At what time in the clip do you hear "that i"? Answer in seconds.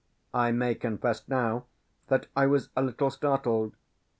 2.07-2.47